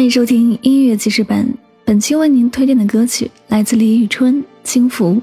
[0.00, 1.54] 欢迎收听音乐记事本。
[1.84, 5.16] 本期为您推荐的歌曲来自李宇春《轻浮》。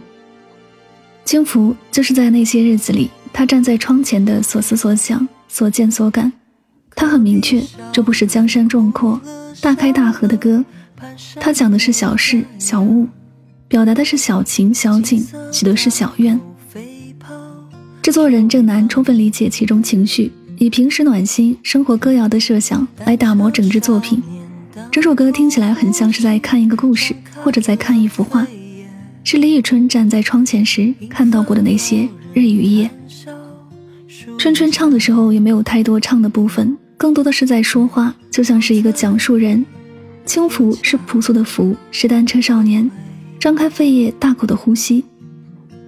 [1.26, 6.32] 轻浮就是在那些日子里，他站在窗前的所思所想、所见所感。
[6.96, 7.60] 他很明确，
[7.92, 9.20] 这不是江山壮阔、
[9.62, 10.64] 大开大合的歌，
[11.40, 13.08] 他讲的是小事小物，
[13.68, 16.40] 表达的是小情小景，许的是小愿。
[18.04, 24.22] 制作人郑楠充分理解其中情绪，以平时暖心生活歌谣的设想来打磨整支作品。
[24.92, 28.46] 这首歌听起来很像是在看一个故事，或者在看一幅画，
[29.24, 32.90] 是李宇春站在窗前时看到过的那些日与夜。
[34.38, 39.66] 春春唱的时候也没有太多唱的部分，更多的是在说话，就像是一个讲述人。
[40.26, 42.90] 轻浮是朴素的浮，是单车少年
[43.40, 45.04] 张开肺叶大口的呼吸。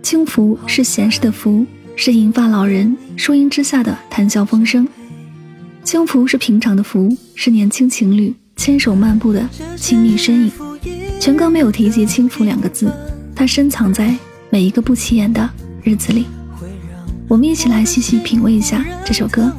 [0.02, 1.66] 轻浮是闲适的浮，
[1.96, 4.88] 是银发老人树荫之下的谈笑风生。
[5.84, 8.34] 轻浮是平常的浮，是年轻情侣。
[8.60, 9.42] 牵手漫步的
[9.78, 10.52] 亲密身影，
[11.18, 12.92] 全哥没有提及“轻浮”两个字，
[13.34, 14.14] 它深藏在
[14.50, 15.50] 每一个不起眼的
[15.82, 16.26] 日子里。
[17.30, 19.50] 我们一起来细细品味一下这首歌。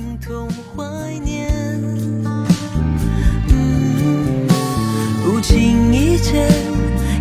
[5.24, 6.46] 不经意间，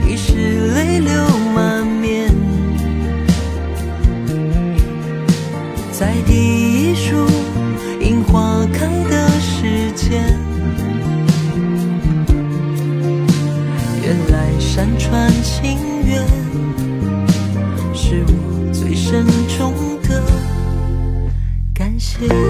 [0.06, 1.29] 已是泪流
[22.28, 22.49] 感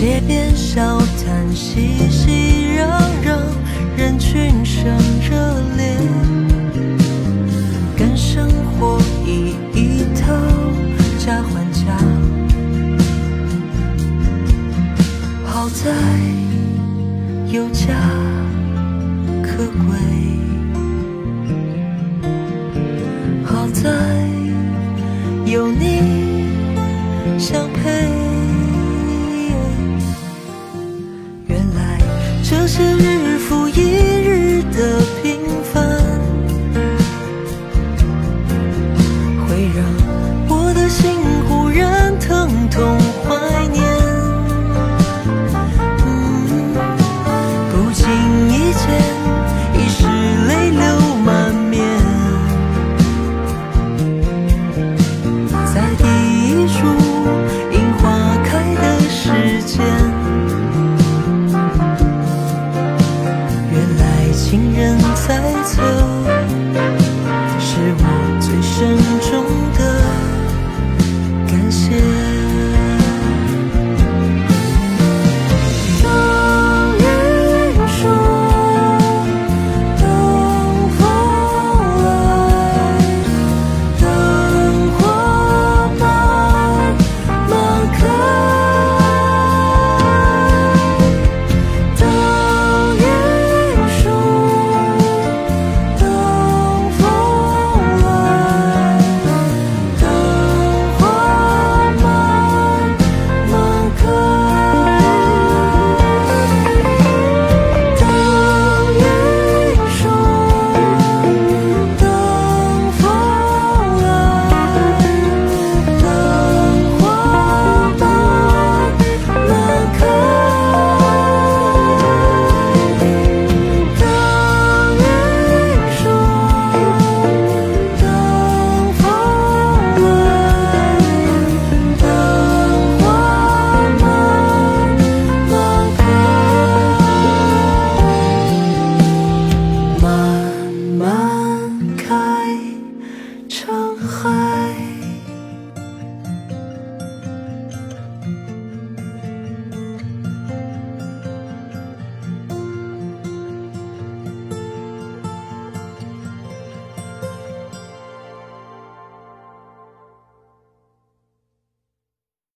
[0.00, 2.88] 街边小摊熙熙攘
[3.22, 3.38] 攘，
[3.98, 4.90] 人群声
[5.20, 5.36] 热
[5.76, 5.94] 烈，
[7.98, 10.32] 跟生活一一讨
[11.18, 11.80] 价还价。
[15.84, 15.90] 在
[17.52, 17.94] 有家
[19.42, 19.98] 可归，
[23.44, 23.90] 好在
[25.44, 26.48] 有你
[27.38, 28.09] 相陪。